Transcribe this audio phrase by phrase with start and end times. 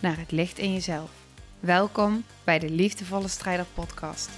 [0.00, 1.10] naar het licht in jezelf.
[1.60, 4.30] Welkom bij de Liefdevolle Strijder Podcast.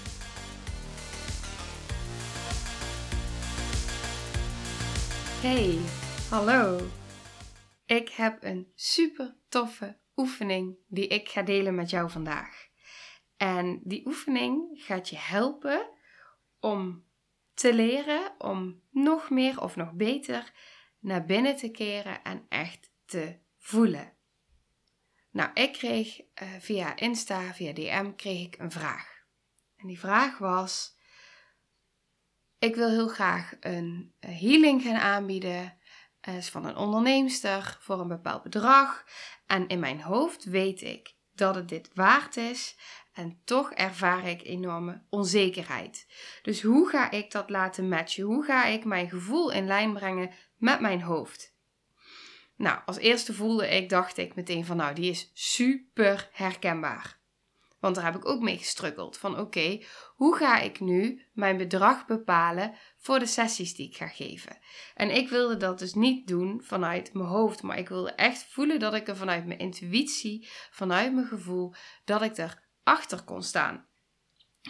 [5.43, 5.79] Hey,
[6.31, 6.81] hallo.
[7.87, 12.67] Ik heb een super toffe oefening die ik ga delen met jou vandaag.
[13.37, 15.91] En die oefening gaat je helpen
[16.61, 17.05] om
[17.55, 20.53] te leren om nog meer of nog beter
[20.99, 24.21] naar binnen te keren en echt te voelen.
[25.33, 29.07] Nou, ik kreeg uh, via Insta, via DM, kreeg ik een vraag.
[29.77, 30.97] En die vraag was:
[32.59, 35.79] Ik wil heel graag een healing gaan aanbieden.
[36.29, 39.05] Uh, is van een onderneemster voor een bepaald bedrag.
[39.47, 42.77] En in mijn hoofd weet ik dat het dit waard is.
[43.13, 46.07] En toch ervaar ik enorme onzekerheid.
[46.43, 48.25] Dus hoe ga ik dat laten matchen?
[48.25, 51.52] Hoe ga ik mijn gevoel in lijn brengen met mijn hoofd?
[52.63, 57.21] Nou, als eerste voelde ik, dacht ik meteen van nou, die is super herkenbaar.
[57.81, 59.19] Want daar heb ik ook mee gestruggeld.
[59.19, 59.83] Van oké,
[60.15, 64.59] hoe ga ik nu mijn bedrag bepalen voor de sessies die ik ga geven?
[64.95, 68.79] En ik wilde dat dus niet doen vanuit mijn hoofd, maar ik wilde echt voelen
[68.79, 71.75] dat ik er vanuit mijn intuïtie, vanuit mijn gevoel,
[72.05, 72.39] dat ik
[72.85, 73.87] erachter kon staan.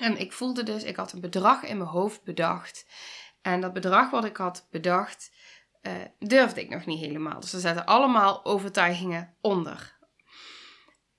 [0.00, 2.86] En ik voelde dus, ik had een bedrag in mijn hoofd bedacht.
[3.42, 5.30] En dat bedrag wat ik had bedacht,
[5.82, 7.40] uh, durfde ik nog niet helemaal.
[7.40, 10.00] Dus er zaten allemaal overtuigingen onder.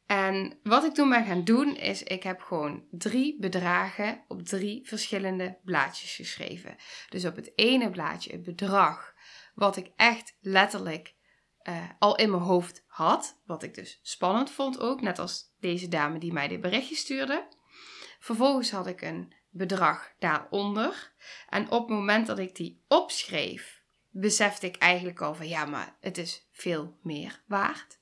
[0.05, 4.88] En wat ik toen ben gaan doen is, ik heb gewoon drie bedragen op drie
[4.88, 6.76] verschillende blaadjes geschreven.
[7.10, 9.14] Dus op het ene blaadje het bedrag
[9.55, 11.15] wat ik echt letterlijk
[11.64, 13.42] uh, al in mijn hoofd had.
[13.45, 17.48] Wat ik dus spannend vond ook, net als deze dame die mij dit berichtje stuurde.
[18.20, 21.14] Vervolgens had ik een bedrag daaronder.
[21.49, 23.83] En op het moment dat ik die opschreef,
[24.14, 28.00] besefte ik eigenlijk al van ja, maar het is veel meer waard.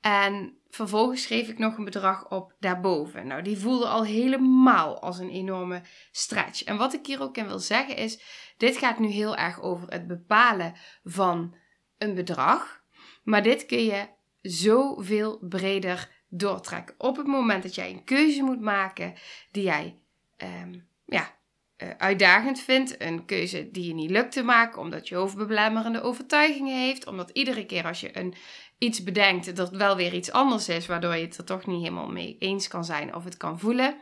[0.00, 3.26] En vervolgens schreef ik nog een bedrag op daarboven.
[3.26, 6.64] Nou, die voelde al helemaal als een enorme stretch.
[6.64, 8.22] En wat ik hier ook in wil zeggen is,
[8.56, 10.74] dit gaat nu heel erg over het bepalen
[11.04, 11.54] van
[11.98, 12.82] een bedrag.
[13.22, 14.08] Maar dit kun je
[14.42, 16.94] zoveel breder doortrekken.
[16.98, 19.14] Op het moment dat jij een keuze moet maken
[19.50, 19.98] die jij
[20.36, 21.34] um, ja,
[21.98, 23.02] uitdagend vindt.
[23.02, 27.06] Een keuze die je niet lukt te maken omdat je hoofdbeblemmerende overtuigingen heeft.
[27.06, 28.34] Omdat iedere keer als je een,
[28.78, 30.86] iets bedenkt dat wel weer iets anders is.
[30.86, 33.96] Waardoor je het er toch niet helemaal mee eens kan zijn of het kan voelen.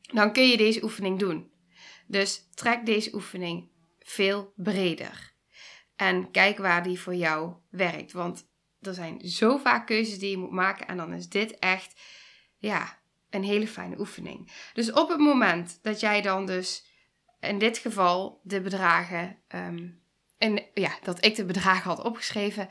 [0.00, 1.50] Dan kun je deze oefening doen.
[2.06, 5.34] Dus trek deze oefening veel breder.
[5.96, 8.12] En kijk waar die voor jou werkt.
[8.12, 8.48] Want
[8.80, 10.86] er zijn zo vaak keuzes die je moet maken.
[10.86, 12.00] En dan is dit echt,
[12.58, 12.98] ja,
[13.36, 14.52] een hele fijne oefening.
[14.72, 16.84] Dus op het moment dat jij dan dus
[17.40, 20.02] in dit geval de bedragen, um,
[20.38, 22.68] en ja, dat ik de bedragen had opgeschreven,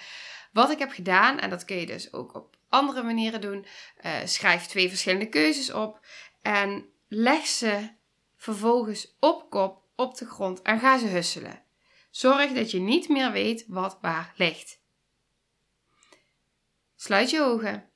[0.51, 3.65] wat ik heb gedaan, en dat kun je dus ook op andere manieren doen,
[4.05, 6.05] uh, schrijf twee verschillende keuzes op
[6.41, 7.89] en leg ze
[8.37, 11.63] vervolgens op kop op de grond en ga ze husselen.
[12.09, 14.79] Zorg dat je niet meer weet wat waar ligt.
[16.95, 17.89] Sluit je ogen.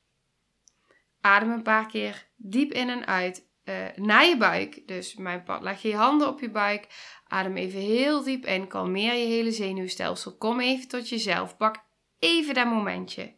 [1.22, 4.88] Adem een paar keer diep in en uit uh, naar je buik.
[4.88, 6.88] Dus mijn pad, leg je handen op je buik.
[7.28, 8.68] Adem even heel diep in.
[8.68, 10.38] Kalmeer je hele zenuwstelsel.
[10.38, 11.58] Kom even tot jezelf.
[11.58, 11.84] Pak
[12.20, 13.38] even dat momentje.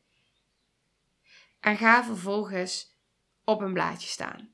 [1.59, 2.99] En ga vervolgens
[3.43, 4.49] op een blaadje staan.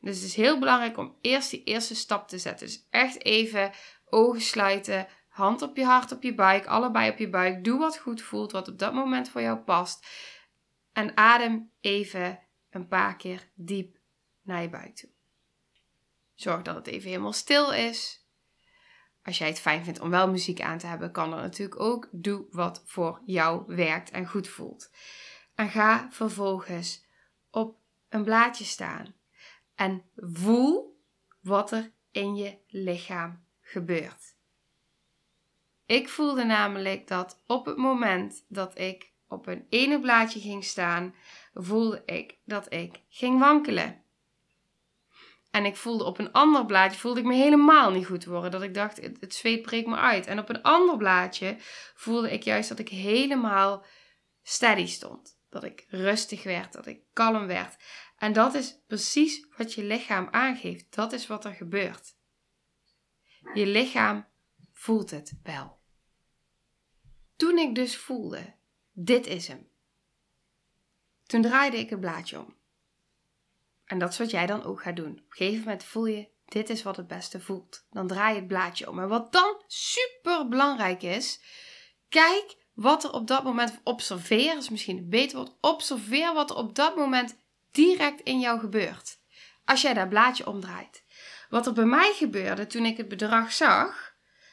[0.00, 2.66] Dus het is heel belangrijk om eerst die eerste stap te zetten.
[2.66, 3.72] Dus echt even
[4.04, 7.64] ogen sluiten, hand op je hart, op je buik, allebei op je buik.
[7.64, 10.06] Doe wat goed voelt, wat op dat moment voor jou past.
[10.92, 12.40] En adem even
[12.70, 13.98] een paar keer diep
[14.42, 15.10] naar je buik toe.
[16.34, 18.24] Zorg dat het even helemaal stil is.
[19.22, 22.08] Als jij het fijn vindt om wel muziek aan te hebben, kan dat natuurlijk ook.
[22.12, 24.90] Doe wat voor jou werkt en goed voelt.
[25.54, 27.06] En ga vervolgens
[27.50, 27.78] op
[28.08, 29.14] een blaadje staan
[29.74, 31.02] en voel
[31.40, 34.34] wat er in je lichaam gebeurt.
[35.86, 41.14] Ik voelde namelijk dat op het moment dat ik op een ene blaadje ging staan,
[41.54, 44.04] voelde ik dat ik ging wankelen.
[45.50, 48.50] En ik voelde op een ander blaadje, voelde ik me helemaal niet goed worden.
[48.50, 50.26] Dat ik dacht, het, het zweet breekt me uit.
[50.26, 51.56] En op een ander blaadje
[51.94, 53.84] voelde ik juist dat ik helemaal
[54.42, 55.38] steady stond.
[55.48, 57.76] dat ik rustig werd, dat ik kalm werd.
[58.16, 60.94] En dat is precies wat je lichaam aangeeft.
[60.94, 62.16] Dat is wat er gebeurt.
[63.54, 64.26] Je lichaam
[64.72, 65.78] voelt het wel.
[67.36, 68.54] Toen ik dus voelde,
[69.04, 69.68] dit is hem.
[71.26, 72.56] Toen draaide ik het blaadje om.
[73.84, 75.10] En dat is wat jij dan ook gaat doen.
[75.10, 77.86] Op een gegeven moment voel je, dit is wat het beste voelt.
[77.90, 78.98] Dan draai je het blaadje om.
[78.98, 81.40] En wat dan super belangrijk is,
[82.08, 86.56] kijk wat er op dat moment, observeer is misschien een beter woord, observeer wat er
[86.56, 87.36] op dat moment
[87.70, 89.18] direct in jou gebeurt.
[89.64, 91.04] Als jij dat blaadje omdraait.
[91.48, 94.09] Wat er bij mij gebeurde toen ik het bedrag zag,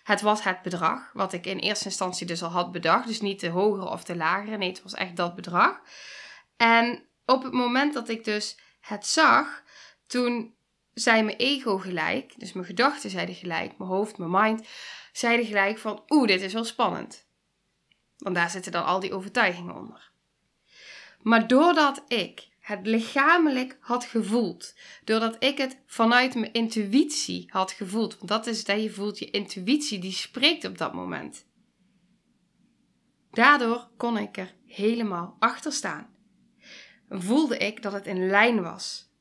[0.07, 3.07] het was het bedrag, wat ik in eerste instantie dus al had bedacht.
[3.07, 5.79] Dus niet de hogere of de lagere, nee, het was echt dat bedrag.
[6.57, 9.63] En op het moment dat ik dus het zag,
[10.05, 10.55] toen
[10.93, 14.67] zei mijn ego gelijk, dus mijn gedachten zeiden gelijk, mijn hoofd, mijn mind,
[15.11, 17.25] zeiden gelijk van, oeh, dit is wel spannend.
[18.17, 20.11] Want daar zitten dan al die overtuigingen onder.
[21.21, 24.73] Maar doordat ik het lichamelijk had gevoeld,
[25.03, 29.29] doordat ik het vanuit mijn intuïtie had gevoeld, want dat is dat je voelt, je
[29.29, 31.45] intuïtie die spreekt op dat moment.
[33.31, 36.15] Daardoor kon ik er helemaal achter staan.
[37.09, 39.11] Voelde ik dat het in lijn was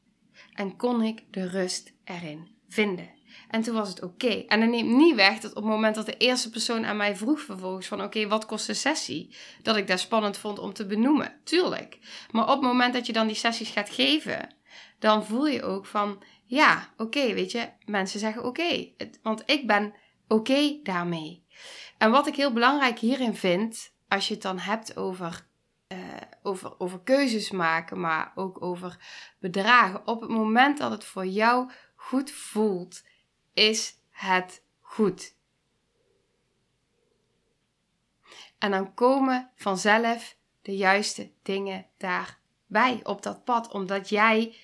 [0.52, 3.14] en kon ik de rust erin vinden.
[3.50, 4.44] En toen was het oké.
[4.46, 7.16] En dat neemt niet weg dat op het moment dat de eerste persoon aan mij
[7.16, 9.36] vroeg vervolgens van oké, wat kost de sessie?
[9.62, 11.40] Dat ik dat spannend vond om te benoemen.
[11.44, 11.98] Tuurlijk.
[12.30, 14.54] Maar op het moment dat je dan die sessies gaat geven,
[14.98, 18.88] dan voel je ook van ja, oké, weet je, mensen zeggen oké.
[19.22, 19.94] want ik ben
[20.28, 21.44] oké daarmee.
[21.98, 25.46] En wat ik heel belangrijk hierin vind, als je het dan hebt over,
[25.92, 25.98] uh,
[26.42, 28.98] over, over keuzes maken, maar ook over
[29.38, 30.06] bedragen.
[30.06, 31.70] Op het moment dat het voor jou
[32.06, 33.02] goed voelt,
[33.52, 35.34] is het goed.
[38.58, 44.56] En dan komen vanzelf de juiste dingen daarbij op dat pad, omdat jij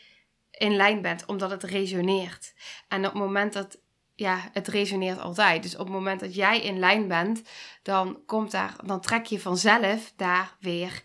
[0.50, 2.54] in lijn bent, omdat het resoneert.
[2.88, 3.78] En op het moment dat,
[4.14, 5.62] ja, het resoneert altijd.
[5.62, 7.42] Dus op het moment dat jij in lijn bent,
[7.82, 11.02] dan komt daar, dan trek je vanzelf daar weer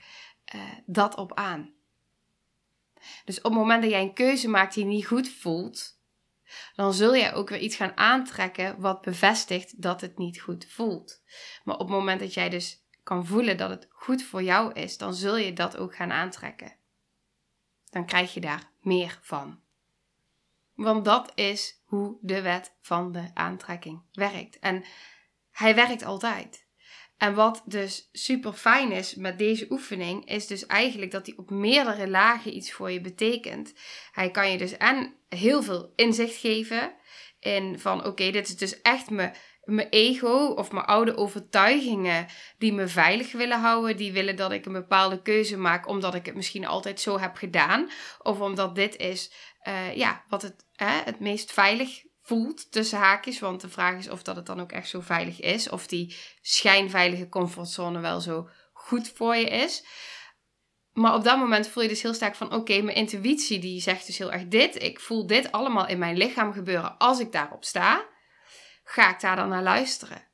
[0.55, 1.73] uh, dat op aan.
[3.25, 5.96] Dus op het moment dat jij een keuze maakt die niet goed voelt,
[6.75, 11.21] dan zul je ook weer iets gaan aantrekken wat bevestigt dat het niet goed voelt.
[11.63, 14.97] Maar op het moment dat jij dus kan voelen dat het goed voor jou is,
[14.97, 16.75] dan zul je dat ook gaan aantrekken.
[17.89, 19.59] Dan krijg je daar meer van.
[20.73, 24.59] Want dat is hoe de wet van de aantrekking werkt.
[24.59, 24.83] En
[25.51, 26.66] hij werkt altijd.
[27.17, 31.49] En wat dus super fijn is met deze oefening, is dus eigenlijk dat hij op
[31.49, 33.73] meerdere lagen iets voor je betekent.
[34.11, 36.95] Hij kan je dus en heel veel inzicht geven
[37.39, 42.27] in van oké, dit is dus echt mijn, mijn ego of mijn oude overtuigingen
[42.57, 43.97] die me veilig willen houden.
[43.97, 47.35] Die willen dat ik een bepaalde keuze maak omdat ik het misschien altijd zo heb
[47.35, 47.89] gedaan.
[48.21, 49.31] Of omdat dit is
[49.67, 50.65] uh, ja, wat het,
[51.05, 53.39] het meest veilig voelt tussen haakjes.
[53.39, 55.69] Want de vraag is of dat het dan ook echt zo veilig is.
[55.69, 59.85] Of die schijnveilige comfortzone wel zo goed voor je is.
[60.93, 64.05] Maar op dat moment voel je dus heel sterk van oké, mijn intuïtie die zegt
[64.05, 64.83] dus heel erg dit.
[64.83, 68.05] Ik voel dit allemaal in mijn lichaam gebeuren als ik daarop sta.
[68.83, 70.27] Ga ik daar dan naar luisteren?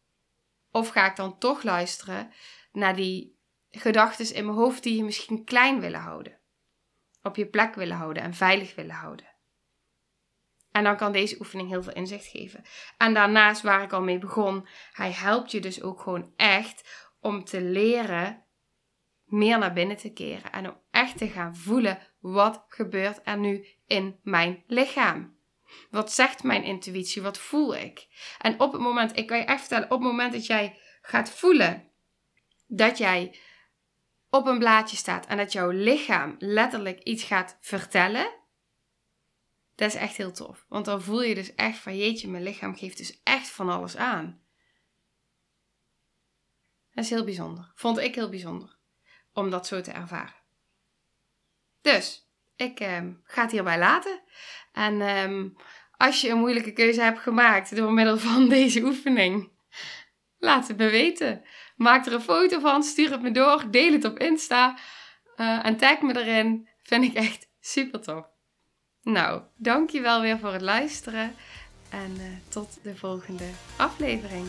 [0.72, 2.31] Of ga ik dan toch luisteren
[2.72, 6.40] naar die gedachten in mijn hoofd die je misschien klein willen houden?
[7.21, 9.32] Op je plek willen houden en veilig willen houden.
[10.73, 12.63] En dan kan deze oefening heel veel inzicht geven.
[12.97, 17.44] En daarnaast, waar ik al mee begon, hij helpt je dus ook gewoon echt om
[17.44, 18.45] te leren
[19.25, 20.51] meer naar binnen te keren.
[20.51, 25.37] En om echt te gaan voelen, wat gebeurt er nu in mijn lichaam?
[25.89, 27.21] Wat zegt mijn intuïtie?
[27.21, 28.07] Wat voel ik?
[28.39, 31.30] En op het moment, ik kan je echt vertellen, op het moment dat jij gaat
[31.30, 31.92] voelen
[32.68, 33.39] dat jij
[34.30, 38.42] op een blaadje staat en dat jouw lichaam letterlijk iets gaat vertellen,
[39.83, 40.66] dat is echt heel tof.
[40.68, 43.97] Want dan voel je dus echt van jeetje, mijn lichaam geeft dus echt van alles
[43.97, 44.42] aan.
[46.94, 47.71] Dat is heel bijzonder.
[47.75, 48.78] Vond ik heel bijzonder.
[49.33, 50.42] Om dat zo te ervaren.
[51.81, 54.21] Dus, ik ehm, ga het hierbij laten.
[54.71, 55.49] En ehm,
[55.92, 59.52] als je een moeilijke keuze hebt gemaakt door middel van deze oefening,
[60.37, 61.44] laat het me weten.
[61.75, 64.78] Maak er een foto van, stuur het me door, deel het op Insta
[65.35, 66.69] uh, en tag me erin.
[66.83, 68.32] Vind ik echt super tof.
[69.04, 71.36] Nou, dankjewel weer voor het luisteren
[71.90, 73.44] en uh, tot de volgende
[73.76, 74.45] aflevering.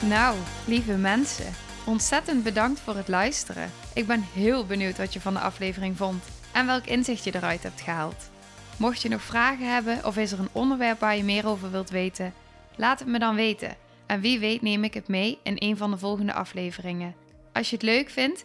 [0.00, 1.54] Nou, lieve mensen,
[1.86, 3.70] ontzettend bedankt voor het luisteren.
[3.94, 7.62] Ik ben heel benieuwd wat je van de aflevering vond en welk inzicht je eruit
[7.62, 8.30] hebt gehaald.
[8.76, 11.90] Mocht je nog vragen hebben of is er een onderwerp waar je meer over wilt
[11.90, 12.34] weten,
[12.76, 13.76] laat het me dan weten.
[14.06, 17.14] En wie weet neem ik het mee in een van de volgende afleveringen.
[17.52, 18.44] Als je het leuk vindt,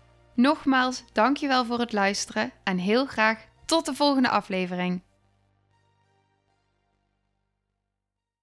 [0.33, 5.01] Nogmaals, dankjewel voor het luisteren en heel graag tot de volgende aflevering.